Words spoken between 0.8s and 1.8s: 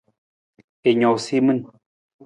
I noosa i min.